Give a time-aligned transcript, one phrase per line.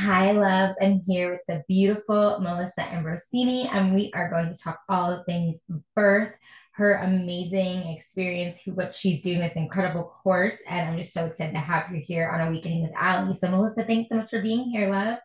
[0.00, 0.78] Hi, loves.
[0.80, 5.58] I'm here with the beautiful Melissa Ambrosini, and we are going to talk all things
[5.96, 6.34] birth,
[6.74, 10.62] her amazing experience, who what she's doing, this incredible course.
[10.68, 13.34] And I'm just so excited to have you here on Awakening with Ali.
[13.34, 15.18] So, Melissa, thanks so much for being here, love.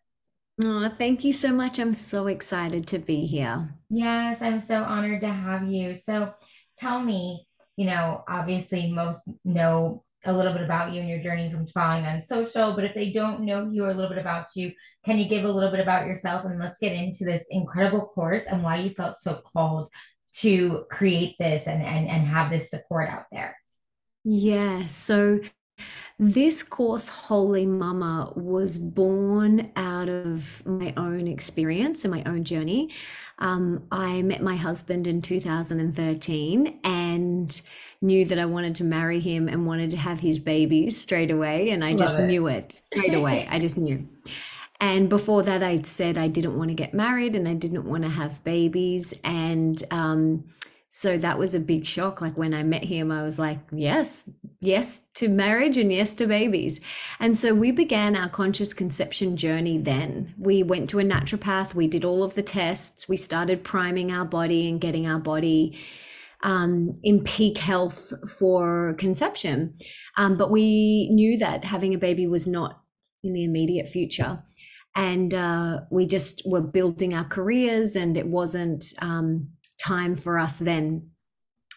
[0.60, 1.78] Oh, thank you so much.
[1.78, 3.76] I'm so excited to be here.
[3.92, 5.96] Yes, I'm so honored to have you.
[5.96, 6.34] So
[6.80, 7.46] tell me,
[7.78, 12.06] you know, obviously most know a little bit about you and your journey from following
[12.06, 14.72] on social, but if they don't know you or a little bit about you,
[15.06, 16.46] can you give a little bit about yourself?
[16.46, 19.90] And let's get into this incredible course and why you felt so called
[20.36, 23.56] to create this and and, and have this support out there.
[24.24, 25.40] Yeah, so
[26.20, 32.90] this course, Wholy Mama, was born out of my own experience and my own journey.
[33.40, 37.62] Um, I met my husband in 2013 and
[38.02, 41.72] knew that I wanted to marry him and wanted to have his babies straight away.
[41.72, 42.28] And I Love just it.
[42.28, 43.48] knew it straight away.
[43.50, 44.08] I just knew.
[44.80, 48.04] And before that, I'd said I didn't want to get married and I didn't want
[48.04, 49.14] to have babies.
[49.24, 50.44] And um,
[50.96, 52.22] so that was a big shock.
[52.22, 54.30] Like when I met him, I was like, yes,
[54.62, 56.80] yes to marriage and yes to babies.
[57.20, 60.36] And so we began our conscious conception journey then.
[60.38, 64.24] We went to a naturopath, we did all of the tests, we started priming our
[64.24, 65.80] body and getting our body
[66.44, 69.76] um, in peak health for conception.
[70.16, 72.84] Um, but we knew that having a baby was not
[73.24, 74.44] in the immediate future
[74.96, 79.48] and uh, we just were building our careers and it wasn't um,
[79.78, 81.10] time for us then.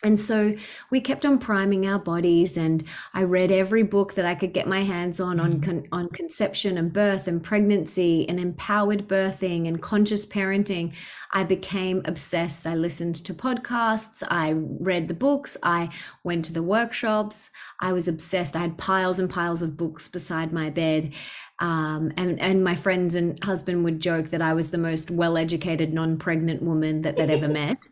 [0.04, 0.54] And so
[0.90, 4.68] we kept on priming our bodies and i read every book that i could get
[4.68, 5.62] my hands on on, Mhm.
[5.62, 10.92] con- on conception and birth and pregnancy and empowered birthing and conscious parenting.
[11.32, 12.66] I became obsessed.
[12.66, 14.22] I listened to podcasts.
[14.30, 15.56] I read the books.
[15.62, 15.88] I
[16.22, 17.50] went to the workshops.
[17.80, 18.54] I was obsessed.
[18.54, 21.12] I had piles and piles of books beside my bed
[21.58, 25.92] um, and and my friends and husband would joke that I was the most well-educated
[25.92, 27.88] non-pregnant woman that they'd ever met,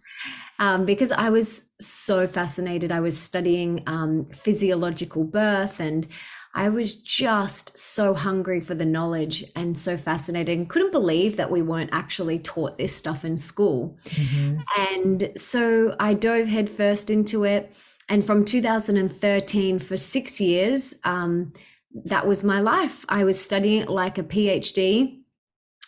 [0.59, 2.92] um, because I was so fascinated.
[2.92, 6.07] I was studying um, physiological birth, and
[6.55, 11.51] I was just so hungry for the knowledge and so fascinated, and couldn't believe that
[11.51, 13.98] we weren't actually taught this stuff in school.
[14.05, 14.63] Mhm.
[14.79, 17.75] And so I dove headfirst into it.
[18.08, 21.52] And from 2013 for six years, um,
[21.95, 23.05] that was my life.
[23.09, 25.21] I was studying like a PhD.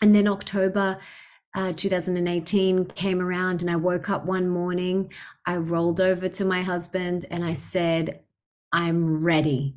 [0.00, 0.99] And then October
[1.55, 5.11] uh, 2018 came around, and I woke up one morning.
[5.47, 8.21] I rolled over to my husband and I said,
[8.72, 9.75] I'm ready.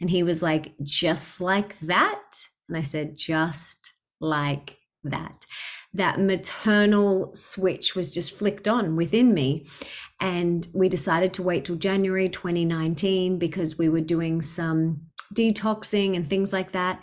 [0.00, 2.20] And he was like, just like that?
[2.68, 5.46] And I said, just like that.
[5.94, 9.66] That maternal switch was just flicked on within me.
[10.20, 15.02] And we decided to wait till January 2019 because we were doing some
[15.34, 17.02] detoxing and things like that.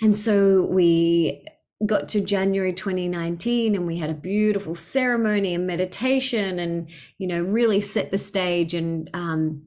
[0.00, 1.46] And so we
[1.86, 6.88] got to January 2019 and we had a beautiful ceremony and meditation and,
[7.18, 9.66] you know, really set the stage and um,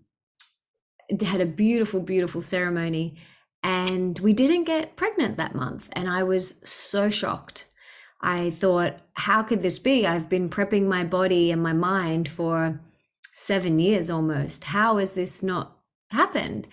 [1.21, 3.17] had a beautiful, beautiful ceremony.
[3.63, 5.89] And we didn't get pregnant that month.
[5.93, 7.67] And I was so shocked.
[8.21, 10.07] I thought, how could this be?
[10.07, 12.79] I've been prepping my body and my mind for
[13.33, 14.65] seven years almost.
[14.65, 15.77] How has this not
[16.09, 16.67] happened?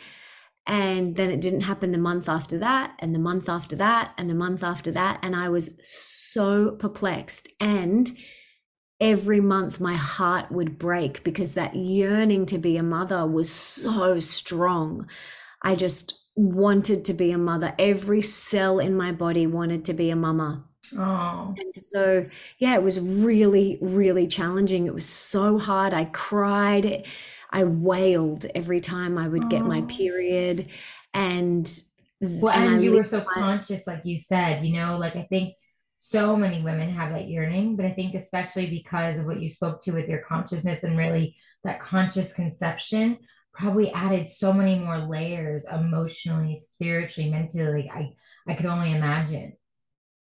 [0.67, 4.31] And then it didn't happen the month after that, and the month after that, and
[4.31, 5.19] the month after that.
[5.23, 7.49] And I was so perplexed.
[7.61, 8.17] And
[9.01, 14.21] every month my heart would break because that yearning to be a mother was so
[14.21, 15.09] strong.
[15.63, 17.75] I just wanted to be a mother.
[17.79, 20.65] Every cell in my body wanted to be a mama.
[20.97, 24.87] Oh, And so, yeah, it was really, really challenging.
[24.87, 25.95] It was so hard.
[25.95, 27.07] I cried.
[27.55, 30.69] I wailed every time I would get my period.
[31.15, 31.71] And
[32.21, 35.15] and Well, I and you were so my conscious, like you said, you know, like
[35.15, 35.55] I think
[36.01, 39.85] so many women have that yearning, but I think especially because of what you spoke
[39.85, 43.19] to with your consciousness and really that conscious conception
[43.53, 47.89] probably added so many more layers emotionally, spiritually, mentally.
[47.89, 48.11] I,
[48.49, 49.53] I could only imagine.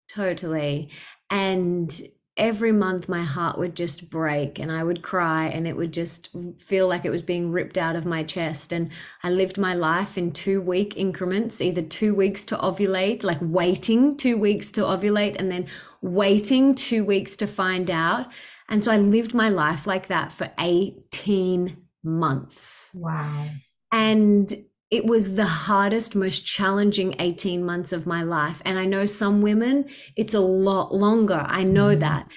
[0.08, 0.90] Totally.
[1.30, 2.02] And
[2.38, 6.30] every month my heart would just break and I would cry and it would just
[6.60, 8.72] feel like it was being ripped out of my chest.
[8.72, 8.92] And
[9.24, 14.16] I lived my life in two week increments, either two weeks to ovulate, like waiting
[14.16, 15.68] two weeks to ovulate and then
[16.02, 18.28] waiting two weeks to find out.
[18.70, 22.92] And so I lived my life like that for 18 months.
[22.94, 23.50] Wow.
[23.92, 24.54] And
[24.90, 28.62] it was the hardest, most challenging 18 months of my life.
[28.66, 31.44] And I know some women, it's a lot longer.
[31.46, 32.00] I know Mhm.
[32.00, 32.28] that.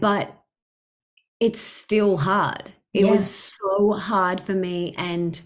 [0.00, 0.34] But
[1.40, 2.72] it's still hard.
[2.92, 4.94] It was so hard for me.
[4.96, 5.40] And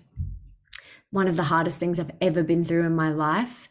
[1.11, 3.69] one of the hardest things I've ever been through in my life.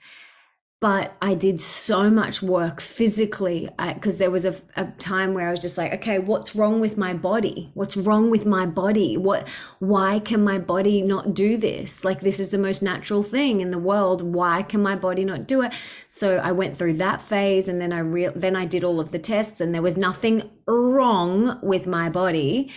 [0.80, 5.52] But I did so much work physically because there was a, a, time where I
[5.52, 7.72] was just like, okay, what's wrong with my body?
[7.74, 9.18] What's wrong with my body?
[9.18, 9.48] What,
[9.80, 12.06] why can my body not do this?
[12.06, 14.22] Like, this is the most natural thing in the world.
[14.22, 15.74] Why can my body not do it?
[16.12, 19.10] So I went through that phase and then I real, then I did all of
[19.10, 22.72] the tests and there was nothing wrong with my body.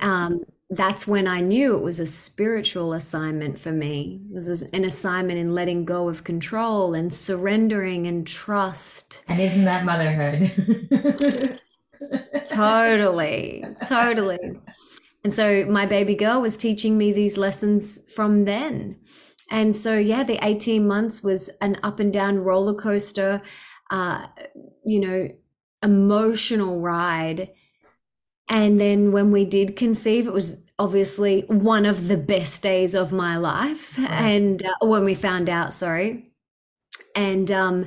[0.00, 4.20] Um, that's when I knew it was a spiritual assignment for me.
[4.30, 9.24] This is an assignment in letting go of control and surrendering and trust.
[9.26, 11.60] And isn't that motherhood?
[12.46, 14.38] totally, totally.
[15.24, 18.96] And so my baby girl was teaching me these lessons from then.
[19.50, 23.42] And so, yeah, the 18 months was an up and down roller coaster,
[23.90, 24.28] uh,
[24.84, 25.28] you know,
[25.82, 27.50] emotional ride
[28.50, 33.12] and then when we did conceive, it was obviously one of the best days of
[33.12, 33.96] my life.
[33.98, 36.32] And uh, when we found out, sorry.
[37.14, 37.86] And um,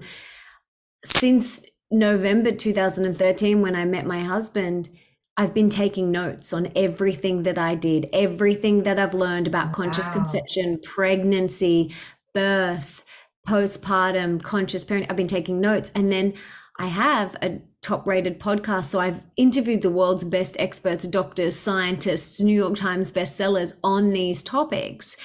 [1.04, 4.90] since November 2013, when I met my husband,
[5.36, 9.74] I've been taking notes on everything that I did, everything that I've learned about wow.
[9.74, 11.94] conscious conception, pregnancy,
[12.34, 13.04] birth,
[13.46, 15.08] postpartum, conscious parenting.
[15.10, 15.92] I've been taking notes.
[15.94, 16.36] And then
[16.80, 18.86] I have a top rated podcast.
[18.86, 24.42] So I've interviewed the world's best experts, doctors, scientists, New York Times bestsellers on these
[24.42, 25.16] topics.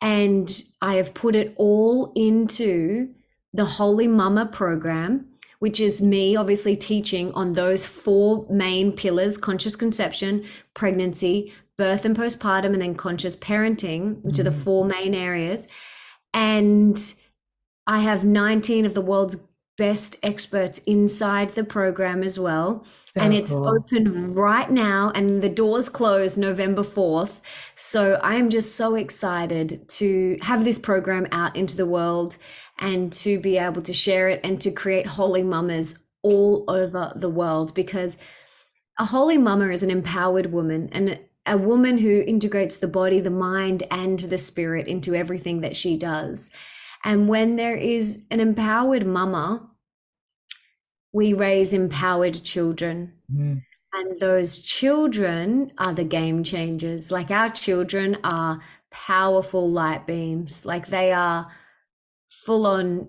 [0.00, 0.50] And
[0.80, 3.14] I have put it all into
[3.52, 5.28] the Wholy Mama program,
[5.58, 10.44] which is me obviously teaching on those four main pillars conscious conception,
[10.74, 14.40] pregnancy, birth and postpartum, and then conscious parenting, which mm-hmm.
[14.40, 14.62] are the mm-hmm.
[14.62, 15.66] four main areas.
[16.32, 16.98] And
[17.86, 19.36] I have 19 of the world's
[19.78, 22.84] best experts inside the program as well.
[23.14, 23.68] And it's cool.
[23.68, 27.40] open right now, and the doors close November 4th.
[27.74, 32.38] So I'm just so excited to have this program out into the world
[32.78, 37.28] and to be able to share it and to create holy mamas all over the
[37.28, 38.16] world because
[38.98, 43.30] a holy mama is an empowered woman and a woman who integrates the body, the
[43.30, 46.50] mind, and the spirit into everything that she does.
[47.04, 49.68] And when there is an empowered mama,
[51.12, 53.14] we raise empowered children.
[53.32, 53.62] Mm.
[53.92, 57.10] And those children are the game changers.
[57.10, 58.60] Like our children are
[58.90, 60.64] powerful light beams.
[60.64, 61.50] Like they are
[62.28, 63.08] full on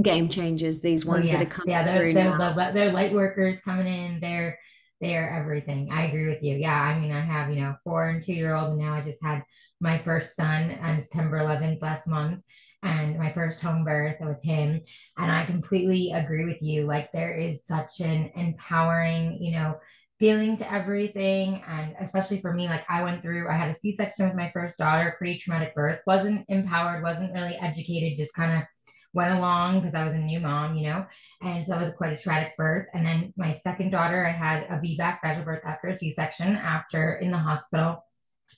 [0.00, 0.80] game changers.
[0.80, 1.38] These oh, ones oh, yeah.
[1.38, 2.72] that are coming yeah, they're, through they're, now.
[2.72, 4.20] They're light workers coming in.
[4.20, 4.58] They're
[5.00, 5.90] they're everything.
[5.90, 6.56] I agree with you.
[6.56, 9.00] Yeah, I mean, I have you know four and two year old, and now I
[9.00, 9.42] just had
[9.80, 12.42] my first son on September 11th last month
[12.82, 14.80] and my first home birth with him.
[15.18, 16.86] And I completely agree with you.
[16.86, 19.78] Like there is such an empowering, you know,
[20.18, 21.62] feeling to everything.
[21.66, 24.50] And especially for me, like I went through, I had a C section with my
[24.52, 28.68] first daughter, pretty traumatic birth, wasn't empowered, wasn't really educated, just kind of
[29.12, 31.06] went along because I was a new mom, you know,
[31.42, 32.86] and so it was quite a traumatic birth.
[32.94, 36.54] And then my second daughter, I had a VBAC vaginal birth after a C section
[36.54, 38.04] after in the hospital.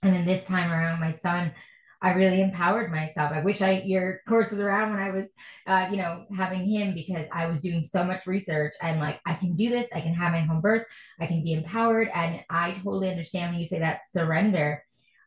[0.02, 1.52] And then this time around, my son,
[2.02, 3.30] I really empowered myself.
[3.32, 5.28] I wish I your course was around when I was,
[5.68, 9.34] uh, you know, having him because I was doing so much research and like I
[9.34, 9.88] can do this.
[9.94, 10.84] I can have my home birth.
[11.20, 14.82] I can be empowered, and I totally understand when you say that surrender.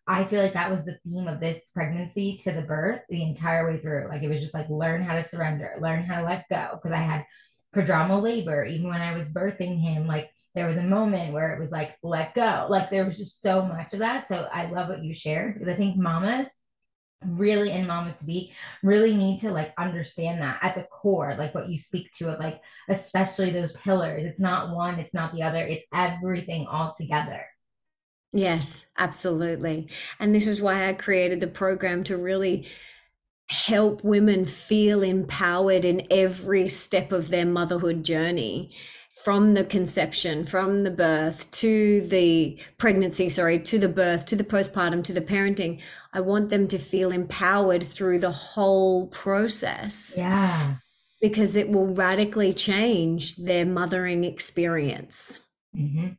[0.07, 3.71] I feel like that was the theme of this pregnancy to the birth the entire
[3.71, 4.07] way through.
[4.09, 6.71] Like it was just like learn how to surrender, learn how to let go.
[6.73, 7.25] Because I had
[7.75, 11.59] prodromal labor, even when I was birthing him, like there was a moment where it
[11.59, 12.67] was like, let go.
[12.69, 14.27] Like there was just so much of that.
[14.27, 16.49] So I love what you shared because I think mamas
[17.27, 18.53] really in mamas to be
[18.83, 22.39] really need to like understand that at the core like what you speak to it
[22.39, 24.23] like especially those pillars.
[24.23, 27.45] It's not one it's not the other it's everything all together.
[28.33, 29.89] Yes absolutely.
[30.19, 32.67] And this is why i created the program to really
[33.47, 38.71] help women feel empowered in every step of their motherhood journey.
[39.23, 44.43] From the conception, from the birth to the pregnancy, sorry, to the birth, to the
[44.43, 45.81] postpartum, to the parenting.
[46.15, 50.15] I want them to feel empowered through the whole process.
[50.17, 50.75] Yeah.
[51.21, 55.41] Because it will radically change their mothering experience.
[55.75, 56.09] Mm-hmm.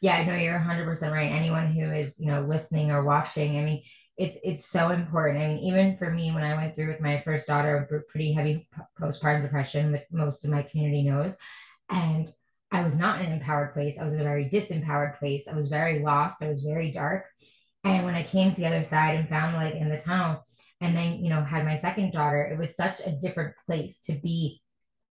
[0.00, 1.30] Yeah, no, you're 100% right.
[1.30, 3.82] Anyone who is, you know, listening or watching, I mean,
[4.16, 5.42] it's it's so important.
[5.42, 8.68] I mean, even for me, when I went through with my first daughter, pretty heavy
[9.00, 11.34] postpartum depression, which most of my community knows,
[11.90, 12.28] and
[12.70, 13.96] I was not in an empowered place.
[14.00, 15.46] I was in a very disempowered place.
[15.48, 16.42] I was very lost.
[16.42, 17.24] I was very dark.
[17.84, 20.44] And when I came to the other side and found like in the tunnel,
[20.80, 24.12] and then, you know, had my second daughter, it was such a different place to
[24.12, 24.60] be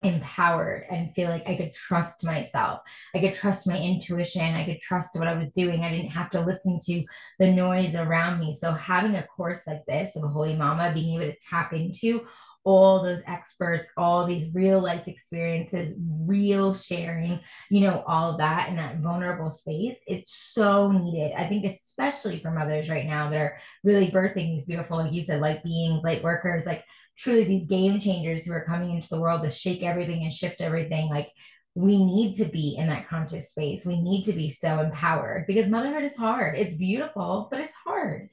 [0.02, 2.80] empowered and feel like I could trust myself.
[3.14, 4.54] I could trust my intuition.
[4.54, 5.82] I could trust what I was doing.
[5.82, 7.04] I didn't have to listen to
[7.38, 8.54] the noise around me.
[8.54, 12.26] So having a course like this of a Wholy Mama, being able to tap into
[12.64, 18.68] all those experts, all these real life experiences, real sharing, you know, all of that
[18.68, 20.02] in that vulnerable space.
[20.06, 21.32] It's so needed.
[21.36, 25.22] I think, especially for mothers right now that are really birthing these beautiful, like you
[25.22, 26.84] said, light beings, light workers, like
[27.16, 30.60] truly these game changers who are coming into the world to shake everything and shift
[30.60, 31.08] everything.
[31.08, 31.30] Like,
[31.74, 33.86] we need to be in that conscious space.
[33.86, 36.58] We need to be so empowered because motherhood is hard.
[36.58, 38.30] It's beautiful, but it's hard.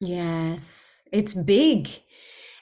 [0.00, 1.90] Yes, it's big.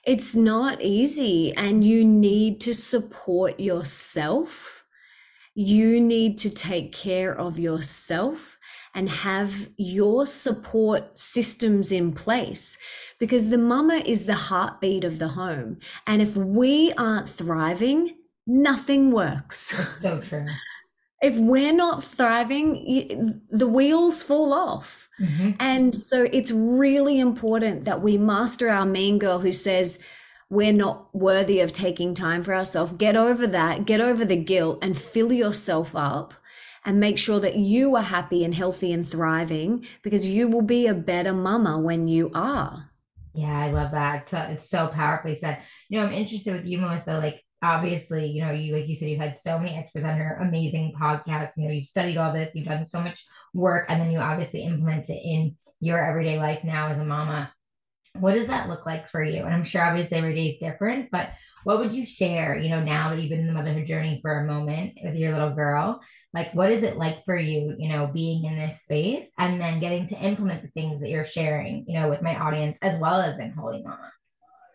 [0.09, 4.87] It's not easy, and you need to support yourself.
[5.55, 8.57] You need to take care of yourself
[8.95, 12.79] and have your support systems in place
[13.21, 15.77] because the mama is the heartbeat of the home.
[16.07, 19.77] And if we aren't thriving, nothing works.
[20.00, 20.47] So true.
[21.20, 25.08] If we're not thriving, the wheels fall off.
[25.20, 25.50] Mm-hmm.
[25.58, 29.98] And so it's really important that we master our mean girl who says,
[30.50, 32.92] we're not worthy of taking time for ourselves.
[32.92, 36.34] Get over that, get over the guilt, and fill yourself up
[36.84, 40.87] and make sure that you are happy and healthy and thriving because you will be
[40.87, 42.90] a better mama when you are.
[43.34, 44.30] Yeah, I love that.
[44.30, 45.58] So it's so powerfully said.
[45.88, 47.18] You know, I'm interested with you, Melissa.
[47.18, 50.35] Like, obviously, you know, you like you said, you've had so many experts on your
[50.37, 51.50] amazing podcast.
[51.57, 53.25] You know, you've studied all this, you've done so much
[53.55, 57.53] work, and then you obviously implement it in your everyday life now as a mama.
[58.15, 59.45] What does that look like for you?
[59.45, 61.31] And I'm sure obviously every day is different, but
[61.65, 64.41] what would you share, you know, now that you've been in the motherhood journey for
[64.41, 66.00] a moment as your little girl?
[66.33, 69.81] Like, what is it like for you, you know, being in this space and then
[69.81, 73.21] getting to implement the things that you're sharing, you know, with my audience as well
[73.21, 74.11] as in Wholy Mama?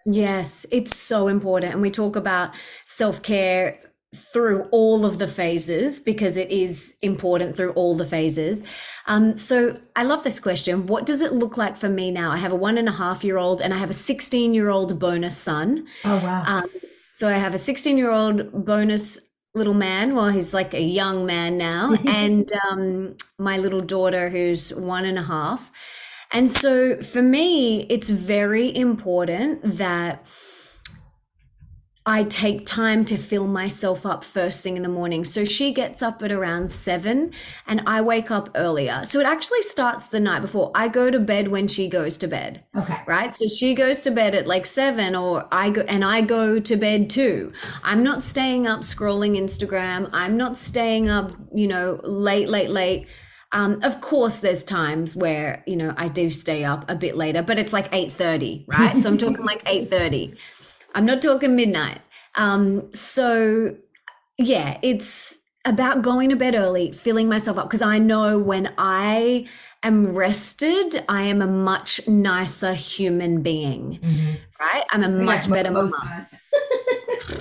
[0.05, 1.73] Yes, it's so important.
[1.73, 2.51] And we talk about
[2.85, 3.79] self care
[4.15, 8.63] through all of the phases because it is important through all the phases.
[9.07, 10.85] Um, so I love this question.
[10.85, 12.31] What does it look like for me now?
[12.31, 14.69] I have a one and a half year old and I have a 16 year
[14.69, 15.87] old bonus son.
[16.05, 16.43] Oh, wow.
[16.45, 16.69] Um,
[17.11, 19.19] so I have a 16 year old bonus
[19.55, 20.15] little man.
[20.15, 21.95] Well, he's like a young man now.
[22.07, 25.71] and um, my little daughter who's one and a half.
[26.33, 30.25] And so for me, it's very important that
[32.05, 35.23] I take time to fill myself up first thing in the morning.
[35.23, 37.31] So she gets up at around seven
[37.65, 39.05] and I wake up earlier.
[39.05, 40.69] So it actually starts the night before.
[40.75, 42.65] I go to bed when she goes to bed.
[42.75, 42.99] Okay.
[43.07, 43.33] Right.
[43.33, 46.75] So she goes to bed at like seven or I go and I go to
[46.75, 47.53] bed too.
[47.83, 50.09] I'm not staying up scrolling Instagram.
[50.11, 53.07] I'm not staying up, you know, late, late, late.
[53.53, 57.41] Um, of course, there's times where you know I do stay up a bit later,
[57.41, 58.99] but it's like eight thirty, right?
[58.99, 60.35] so I'm talking like eight thirty.
[60.95, 61.99] I'm not talking midnight.
[62.35, 63.75] Um, so
[64.37, 69.47] yeah, it's about going to bed early, filling myself up because I know when I
[69.83, 73.99] am rested, I am a much nicer human being.
[74.01, 74.33] Mm-hmm.
[74.59, 74.83] Right?
[74.89, 76.27] I'm a much better mama.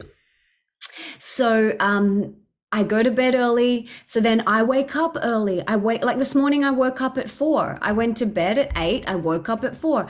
[1.19, 2.37] so um
[2.73, 3.87] I go to bed early.
[4.07, 5.62] So then I wake up early.
[5.69, 7.79] I wake, like this morning, I woke up at four.
[7.83, 9.05] I went to bed at eight.
[9.07, 10.07] I woke up at four.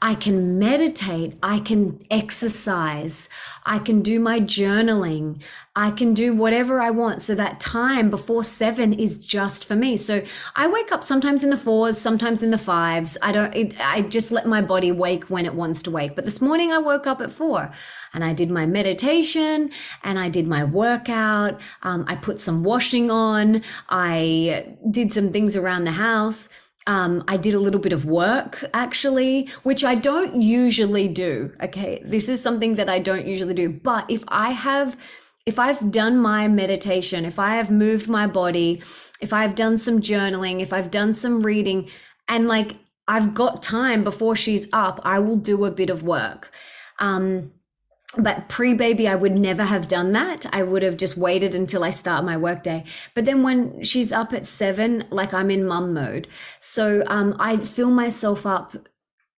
[0.00, 1.38] I can meditate.
[1.42, 3.28] I can exercise.
[3.66, 5.42] I can do my journaling.
[5.76, 7.20] I can do whatever I want.
[7.20, 9.98] So that time before seven is just for me.
[9.98, 10.22] So
[10.56, 13.18] I wake up sometimes in the fours, sometimes in the fives.
[13.20, 16.16] I don't, it, I just let my body wake when it wants to wake.
[16.16, 17.70] But this morning I woke up at four
[18.14, 19.70] and I did my meditation
[20.02, 21.60] and I did my workout.
[21.82, 23.62] Um, I put some washing on.
[23.90, 26.48] I did some things around the house.
[26.86, 31.52] Um, I did a little bit of work actually, which I don't usually do.
[31.62, 32.00] Okay.
[32.02, 33.68] This is something that I don't usually do.
[33.68, 34.96] But if I have,
[35.46, 38.82] if I've done my meditation, if I have moved my body,
[39.20, 41.88] if I've done some journaling, if I've done some reading,
[42.28, 42.76] and like
[43.06, 46.50] I've got time before she's up, I will do a bit of work.
[46.98, 47.52] Um,
[48.18, 50.46] but pre baby, I would never have done that.
[50.52, 52.84] I would have just waited until I start my workday.
[53.14, 56.26] But then when she's up at seven, like I'm in mum mode.
[56.60, 58.88] So um, I fill myself up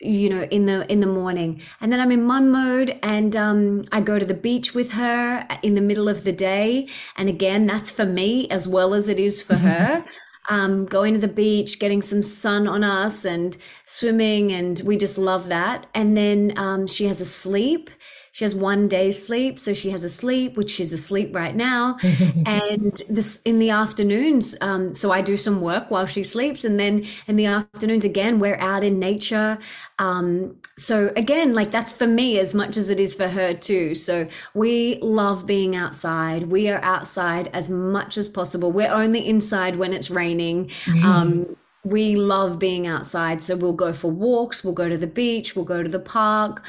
[0.00, 1.60] you know in the in the morning.
[1.80, 5.46] And then i'm in mum mode and um, i go to the beach with her
[5.62, 6.88] in the middle of the day.
[7.16, 10.04] And again that's for me as well as it is for her.
[10.50, 15.18] Um, going to the beach getting some sun on us and swimming and we just
[15.18, 15.86] love that.
[15.94, 17.90] And then um, she has a sleep
[18.32, 21.96] she has one day sleep, so she has a sleep, which she's asleep right now.
[22.46, 26.78] and this in the afternoons, um, so I do some work while she sleeps, and
[26.78, 29.58] then in the afternoons again, we're out in nature.
[29.98, 33.94] Um, so again, like that's for me as much as it is for her too.
[33.94, 36.44] So we love being outside.
[36.44, 38.70] We are outside as much as possible.
[38.70, 40.70] We're only inside when it's raining.
[41.04, 43.42] Um, we love being outside.
[43.42, 46.62] So we'll go for walks, we'll go to the beach, we'll go to the park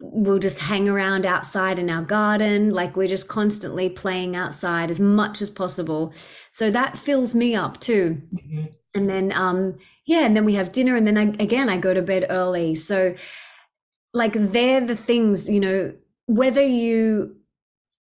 [0.00, 2.70] we'll just hang around outside in our garden.
[2.70, 6.14] Like we're just constantly playing outside as much as possible.
[6.50, 8.22] So that fills me up too.
[8.34, 8.66] Mm-hmm.
[8.94, 11.92] And then, um, yeah, and then we have dinner, and then I, again I go
[11.92, 12.74] to bed early.
[12.74, 13.14] So,
[14.14, 15.94] like, they're the things you know.
[16.26, 17.36] Whether you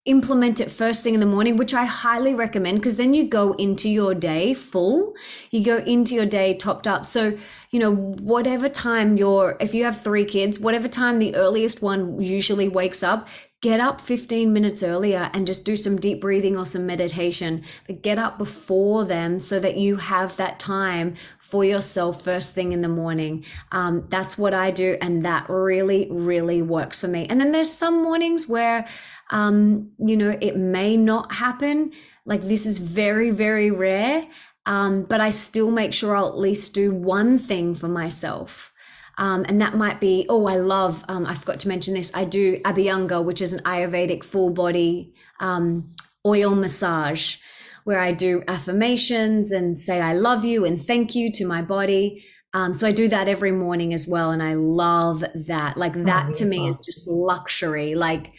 [0.05, 3.53] implement it first thing in the morning, which I highly recommend because then you go
[3.53, 5.13] into your day full,
[5.51, 7.05] you go into your day topped up.
[7.05, 7.37] So,
[7.71, 12.21] you know, whatever time you're, if you have three kids, whatever time the earliest one
[12.21, 13.27] usually wakes up,
[13.61, 17.63] get up 15 minutes earlier and just do some deep breathing or some meditation.
[17.87, 22.71] But get up before them so that you have that time for yourself first thing
[22.71, 23.45] in the morning.
[23.71, 24.97] Um, that's what I do.
[25.01, 27.25] And that really, really works for me.
[27.29, 28.87] And then there's some mornings where,
[29.31, 31.91] um, you know, it may not happen.
[32.25, 34.27] Like this is very, very rare.
[34.67, 38.71] Um, but I still make sure I'll at least do one thing for myself.
[39.17, 42.11] Um, and that might be, oh, I love, um, I forgot to mention this.
[42.13, 45.95] I do Abhyanga, which is an Ayurvedic full body um,
[46.25, 47.37] oil massage
[47.85, 52.25] where I do affirmations and say, I love you and thank you to my body.
[52.53, 54.31] Um, so I do that every morning as well.
[54.31, 55.77] And I love that.
[55.77, 57.95] Like, that oh, to me is just luxury.
[57.95, 58.33] Like,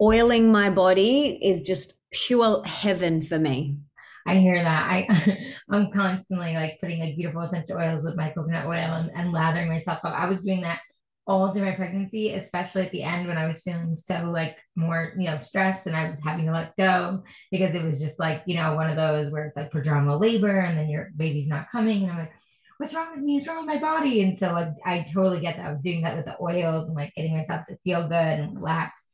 [0.00, 3.78] oiling my body is just pure heaven for me.
[4.26, 4.90] I hear that.
[4.90, 9.32] I I'm constantly like putting like beautiful essential oils with my coconut oil and, and
[9.32, 10.14] lathering myself up.
[10.14, 10.80] I was doing that
[11.26, 15.12] all through my pregnancy, especially at the end when I was feeling so like more,
[15.16, 18.42] you know, stressed and I was having to let go because it was just like,
[18.46, 21.70] you know, one of those where it's like prodromal labor and then your baby's not
[21.70, 22.02] coming.
[22.02, 22.32] And I'm like,
[22.78, 23.34] what's wrong with me?
[23.34, 24.22] What's wrong with my body?
[24.22, 25.66] And so like I totally get that.
[25.66, 28.56] I was doing that with the oils and like getting myself to feel good and
[28.56, 29.06] relax.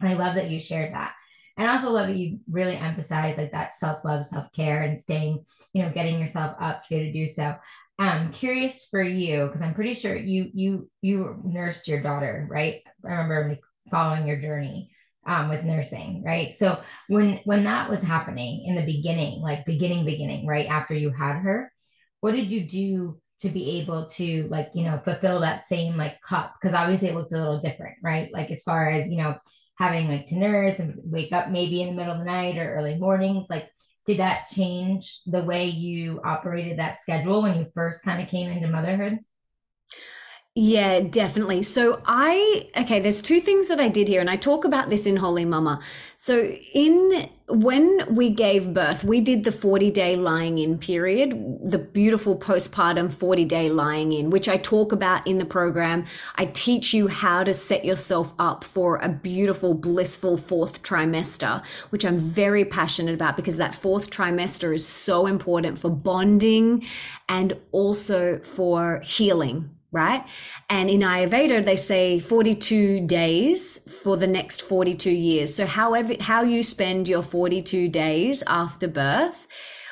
[0.00, 1.14] I love that you shared that.
[1.56, 5.90] And also love that you really emphasize like that self-love, self-care and staying, you know,
[5.90, 7.54] getting yourself up to to do so.
[7.98, 12.82] I'm curious for you, because I'm pretty sure you you you nursed your daughter, right?
[13.04, 14.90] I remember like following your journey
[15.26, 16.56] um, with nursing, right?
[16.56, 21.10] So when when that was happening in the beginning, like beginning, beginning, right after you
[21.10, 21.72] had her,
[22.20, 26.20] what did you do to be able to like you know fulfill that same like
[26.22, 26.54] cup?
[26.60, 28.28] Because obviously it looked a little different, right?
[28.32, 29.36] Like as far as you know
[29.76, 32.74] having like to nurse and wake up maybe in the middle of the night or
[32.74, 33.70] early mornings like
[34.06, 38.50] did that change the way you operated that schedule when you first kind of came
[38.50, 39.18] into motherhood
[40.56, 41.64] yeah, definitely.
[41.64, 45.04] So I okay, there's two things that I did here and I talk about this
[45.04, 45.80] in Wholy Mama.
[46.14, 52.38] So in when we gave birth, we did the 40-day lying in period, the beautiful
[52.38, 56.06] postpartum 40-day lying in, which I talk about in the program.
[56.36, 62.04] I teach you how to set yourself up for a beautiful blissful fourth trimester, which
[62.04, 66.86] I'm very passionate about because that fourth trimester is so important for bonding
[67.28, 70.24] and also for healing right?
[70.68, 75.54] And in Ayurveda, they say 42 days for the next 42 years.
[75.54, 79.46] So, however, how you spend your 42 days after birth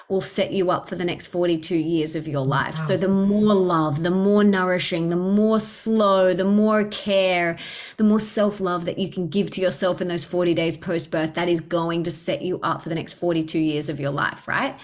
[0.08, 2.76] will set you up for the next 42 years of your life.
[2.76, 2.84] Wow.
[2.84, 7.58] So, the more love, the more nourishing, the more slow, the more care,
[7.96, 11.10] the more self love that you can give to yourself in those 40 days post
[11.10, 14.10] birth, that is going to set you up for the next 42 years of your
[14.10, 14.76] life, right?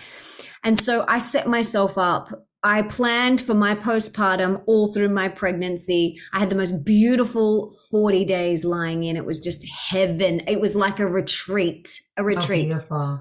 [0.65, 6.21] And so I set myself up I planned for my postpartum all through my pregnancy.
[6.33, 9.16] I had the most beautiful 40 days lying in.
[9.16, 10.40] It was just heaven.
[10.49, 12.75] It was like a retreat, a retreat.
[12.90, 13.21] Oh,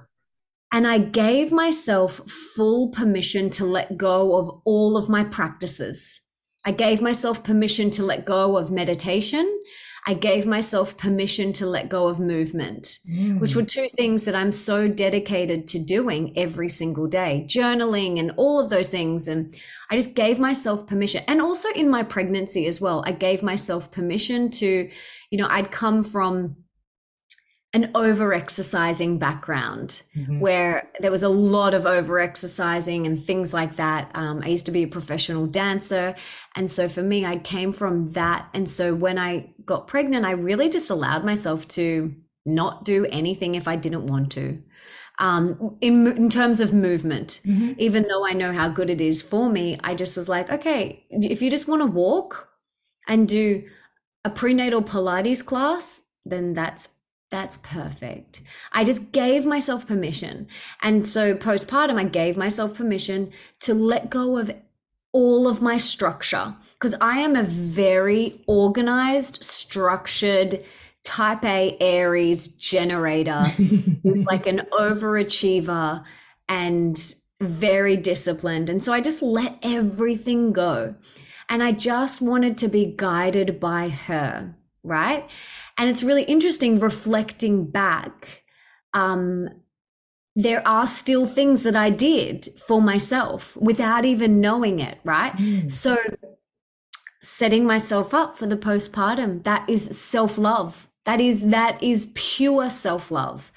[0.71, 2.19] and I gave myself
[2.55, 6.19] full permission to let go of all of my practices.
[6.65, 9.47] I gave myself permission to let go of meditation.
[10.09, 13.41] I gave myself permission to let go of movement, mm.
[13.41, 18.31] which were two things that I'm so dedicated to doing every single day journaling and
[18.37, 19.27] all of those things.
[19.27, 19.53] And
[19.91, 21.25] I just gave myself permission.
[21.27, 24.89] And also in my pregnancy as well, I gave myself permission to,
[25.29, 26.55] you know, I'd come from
[27.73, 30.39] an over exercising background mm-hmm.
[30.39, 34.09] where there was a lot of over exercising and things like that.
[34.15, 36.15] Um, I used to be a professional dancer.
[36.55, 38.47] And so for me, I came from that.
[38.53, 42.15] And so when I got pregnant, I really just allowed myself to
[42.47, 44.63] not do anything if I didn't want to.
[45.19, 47.73] Um, in, in terms of movement, mm-hmm.
[47.77, 51.05] even though I know how good it is for me, I just was like, okay,
[51.09, 52.49] if you just want to walk
[53.07, 53.67] and do
[54.23, 56.89] a prenatal Pilates class, then that's
[57.29, 58.41] that's perfect.
[58.71, 60.47] I just gave myself permission.
[60.81, 64.49] And so postpartum, I gave myself permission to let go of
[65.17, 70.63] all of my structure because I am a very organized, structured,
[71.03, 73.43] type A Aries generator
[74.03, 76.03] who's like an overachiever
[76.49, 78.69] and very disciplined.
[78.69, 80.95] And so I just let everything go.
[81.49, 85.29] And I just wanted to be guided by her right?
[85.77, 88.43] And it's really interesting reflecting back.
[88.93, 89.49] Um,
[90.37, 95.33] there are still things that I did for myself without even knowing it, right?
[95.33, 95.71] Mm.
[95.71, 95.97] So,
[97.19, 100.87] setting myself up for the postpartum, that is self love.
[101.05, 103.51] That is that is pure self love.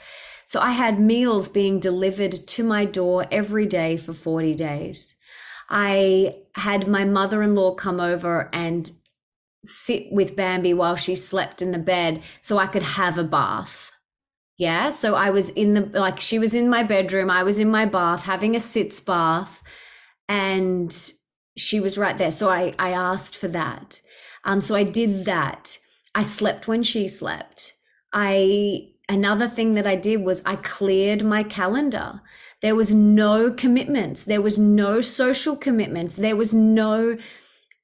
[0.46, 5.14] So I had meals being delivered to my door every day for 40 days.
[5.68, 8.90] I had my mother in law come over and
[9.62, 13.89] sit with Bambi while she slept in the bed so I could have a bath.
[14.60, 14.90] Yeah.
[14.90, 17.30] So I was in the, like, she was in my bedroom.
[17.30, 19.62] I was in my bath having a sitz bath
[20.28, 20.94] and
[21.56, 22.30] she was right there.
[22.30, 24.02] So I, I asked for that.
[24.44, 25.78] Um, so I did that.
[26.14, 27.72] I slept when she slept.
[28.12, 32.20] I, another thing that I did was I cleared my calendar.
[32.60, 34.24] There was no commitments.
[34.24, 36.16] There was no social commitments.
[36.16, 37.16] There was no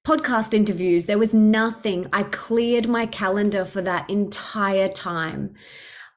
[0.07, 1.07] podcast interviews.
[1.07, 2.07] There was nothing.
[2.13, 5.55] I cleared my calendar for that entire time.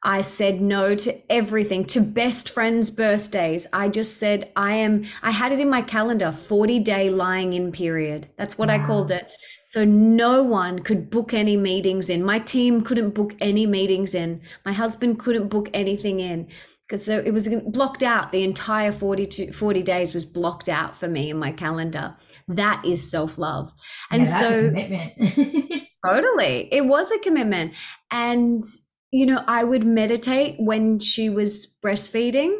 [0.04, 3.68] I said no to everything, to best friends' birthdays.
[3.74, 7.72] I just said, I am, I had it in my calendar, 40 day lying in
[7.72, 8.30] period.
[8.38, 8.76] That's what wow.
[8.76, 9.30] I called it.
[9.68, 12.24] So no one could book any meetings in.
[12.24, 14.42] My team couldn't book any meetings in.
[14.66, 16.48] My husband couldn't book anything in
[16.88, 21.08] because so it was blocked out the entire 40 40 days was blocked out for
[21.08, 22.16] me in my calendar
[22.48, 23.72] that is self-love
[24.10, 24.72] and yeah, so
[26.06, 27.74] totally it was a commitment
[28.10, 28.64] and
[29.12, 32.56] you know i would meditate when she was breastfeeding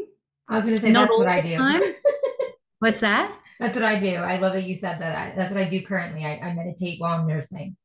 [0.50, 1.82] i was going to say Not that's what i do time.
[2.80, 5.70] what's that that's what i do i love that you said that that's what i
[5.70, 7.76] do currently I, I meditate while i'm nursing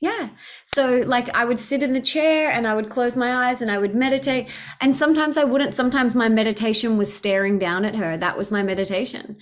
[0.00, 0.28] yeah.
[0.66, 3.70] So, like, I would sit in the chair and I would close my eyes and
[3.70, 4.48] I would meditate.
[4.80, 5.72] And sometimes I wouldn't.
[5.72, 8.16] Sometimes my meditation was staring down at her.
[8.18, 9.38] That was my meditation.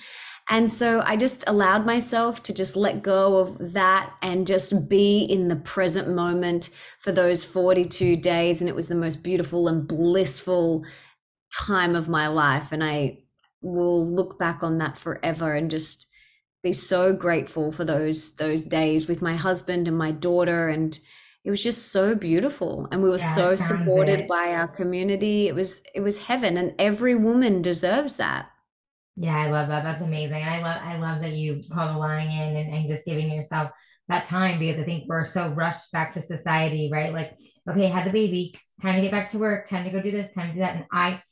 [0.50, 5.20] And so I just allowed myself to just let go of that and just be
[5.20, 8.60] in the present moment for those 42 days.
[8.60, 10.84] And it was the most beautiful and blissful
[11.50, 12.72] time of my life.
[12.72, 13.20] And I
[13.62, 16.06] will look back on that forever and just
[16.62, 20.98] be so grateful for those those days with my husband and my daughter and
[21.44, 24.28] it was just so beautiful and we were yeah, so supported it.
[24.28, 28.46] by our community it was it was heaven and every woman deserves that
[29.16, 29.84] yeah i love that.
[29.84, 30.42] That's amazing.
[30.42, 33.70] I love i love that you call the lying in and, and just giving yourself
[34.08, 37.12] that time because i think we're so rushed back to society right?
[37.12, 40.10] Like okay had the baby time to get back to work time to go do
[40.10, 40.76] this time to do that.
[40.76, 41.22] And i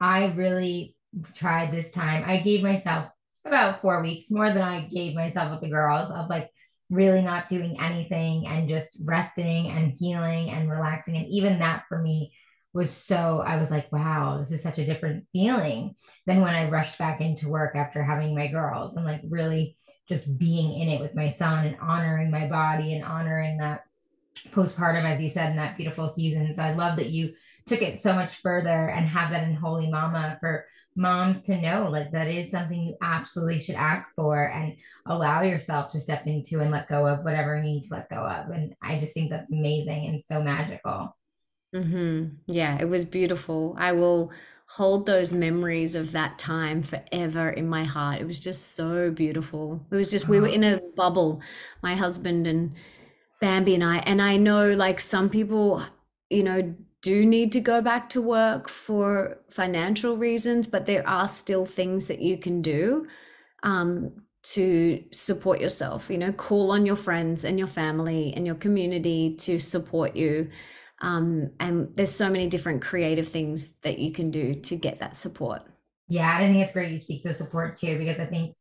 [0.00, 0.94] i really
[1.34, 2.24] tried this time.
[2.26, 3.08] I gave myself
[3.44, 6.50] about four weeks, more than I gave myself with the girls of like
[6.90, 11.16] really not doing anything and just resting and healing and relaxing.
[11.16, 12.32] And even that for me
[12.78, 16.70] was so, I was like, wow, this is such a different feeling than when I
[16.70, 19.76] rushed back into work after having my girls and like really
[20.08, 23.84] just being in it with my son and honoring my body and honoring that
[24.52, 26.54] postpartum, as you said, in that beautiful season.
[26.54, 27.34] So I love that you
[27.66, 30.64] took it so much further and have that in Wholy Mama for
[30.96, 35.92] moms to know like that is something you absolutely should ask for and allow yourself
[35.92, 38.50] to step into and let go of whatever you need to let go of.
[38.50, 41.16] And I just think that's amazing and so magical.
[41.74, 42.28] Mm-hmm.
[42.46, 43.76] Yeah, it was beautiful.
[43.78, 44.32] I will
[44.66, 48.20] hold those memories of that time forever in my heart.
[48.20, 49.86] It was just so beautiful.
[49.90, 51.42] It was just, we were in a bubble,
[51.82, 52.74] my husband and
[53.40, 53.98] Bambi and I.
[53.98, 55.82] And I know like some people,
[56.28, 61.28] you know, do need to go back to work for financial reasons, but there are
[61.28, 63.06] still things that you can do
[63.62, 66.10] um, to support yourself.
[66.10, 70.48] You know, call on your friends and your family and your community to support you.
[71.00, 75.16] Um, and there's so many different creative things that you can do to get that
[75.16, 75.62] support.
[76.08, 78.56] Yeah, I think it's great you speak to support too, because I think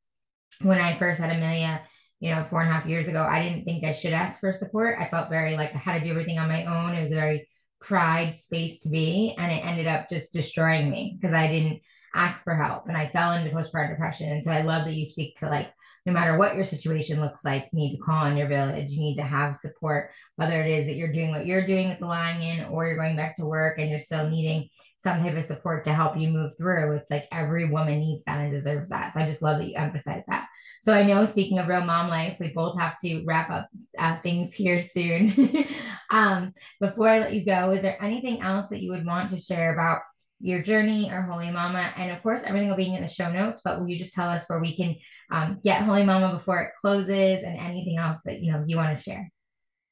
[0.61, 1.81] when I first had Amelia,
[2.19, 4.53] you know, four and a half years ago, I didn't think I should ask for
[4.53, 4.97] support.
[4.99, 6.95] I felt very like I had to do everything on my own.
[6.95, 7.47] It was a very
[7.79, 11.81] pride space to be and it ended up just destroying me because I didn't
[12.15, 14.31] ask for help and I fell into postpartum depression.
[14.31, 15.71] And so I love that you speak to like
[16.07, 18.89] no matter what your situation looks like, you need to call on your village.
[18.89, 21.99] You need to have support, whether it is that you're doing what you're doing with
[21.99, 25.43] the in or you're going back to work and you're still needing some type of
[25.43, 26.95] support to help you move through.
[26.95, 29.13] It's like every woman needs that and deserves that.
[29.13, 30.47] So I just love that you emphasize that.
[30.81, 33.67] So I know, speaking of real mom life, we both have to wrap up
[33.99, 35.65] uh, things here soon.
[36.09, 39.41] um, before I let you go, is there anything else that you would want to
[39.41, 40.03] share about
[40.39, 41.91] your journey or Wholy Mama?
[41.97, 43.61] And of course, everything will be in the show notes.
[43.65, 44.95] But will you just tell us where we can
[45.31, 48.97] um, get Wholy Mama before it closes, and anything else that you know you want
[48.97, 49.29] to share?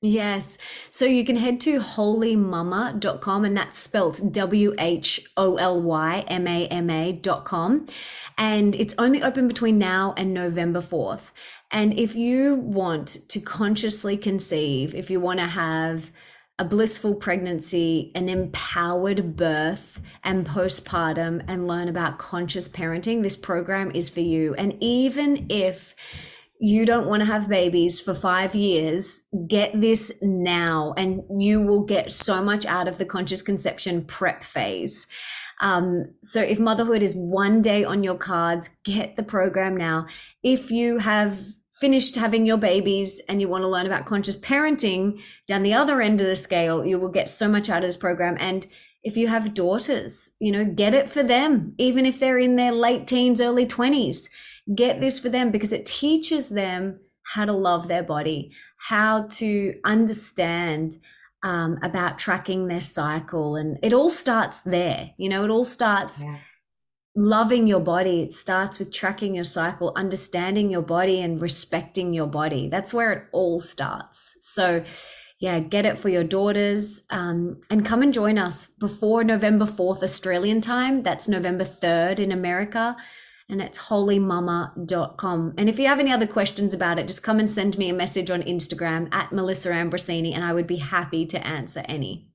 [0.01, 0.57] Yes.
[0.91, 6.47] So you can head to wholymama.com and that's spelled W H O L Y M
[6.47, 7.87] A M A.com.
[8.37, 11.31] And it's only open between now and November 4th.
[11.71, 16.11] And if you want to consciously conceive, if you want to have
[16.59, 23.91] a blissful pregnancy, an empowered birth, and postpartum, and learn about conscious parenting, this program
[23.91, 24.53] is for you.
[24.55, 25.95] And even if
[26.59, 31.85] you don't want to have babies for five years, get this now, and you will
[31.85, 35.05] get so much out of the conscious conception prep phase.
[35.61, 40.07] Um, so if motherhood is one day on your cards, get the program now.
[40.43, 41.39] If you have
[41.71, 46.01] finished having your babies and you want to learn about conscious parenting down the other
[46.01, 48.37] end of the scale, you will get so much out of this program.
[48.39, 48.65] And
[49.05, 52.71] if you have daughters, you know, get it for them, even if they're in their
[52.71, 54.27] late teens, early 20s.
[54.73, 59.75] Get this for them because it teaches them how to love their body, how to
[59.85, 60.97] understand
[61.43, 63.55] um, about tracking their cycle.
[63.55, 65.11] And it all starts there.
[65.17, 66.23] You know, it all starts.
[66.23, 66.37] Yeah
[67.17, 72.27] loving your body it starts with tracking your cycle understanding your body and respecting your
[72.27, 74.83] body that's where it all starts so
[75.45, 80.01] yeah get it for your daughters um, and come and join us before november 4th
[80.01, 82.97] australian time that's november 3rd in america
[83.47, 87.51] and it's wholymama.com and if you have any other questions about it just come and
[87.51, 91.47] send me a message on instagram at melissa ambrosini and i would be happy to
[91.47, 92.27] answer any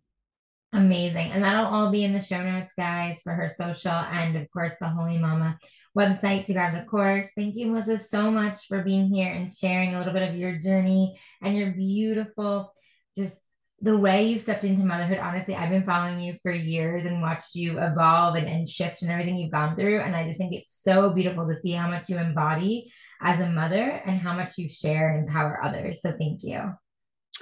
[0.73, 1.33] Amazing.
[1.33, 4.75] And that'll all be in the show notes, guys, for her social and, of course,
[4.79, 5.59] the Wholy Mama
[5.99, 7.27] website to grab the course.
[7.35, 10.59] Thank you, Melissa, so much for being here and sharing a little bit of your
[10.59, 12.73] journey and your beautiful,
[13.17, 13.41] just
[13.83, 15.19] the way you've stepped into motherhood.
[15.19, 19.11] Honestly, I've been following you for years and watched you evolve and, and shift and
[19.11, 20.01] everything you've gone through.
[20.01, 22.93] And I just think it's so beautiful to see how much you embody
[23.23, 26.03] as a mother and how much you share and empower others.
[26.03, 26.73] So thank you.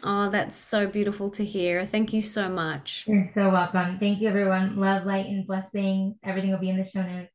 [0.04, 1.85] Oh, that's so beautiful to hear.
[1.85, 3.04] Thank you so much.
[3.09, 3.98] You're so welcome.
[3.98, 4.76] Thank you, everyone.
[4.76, 6.20] Love, light, and blessings.
[6.22, 7.33] Everything will be in the show notes.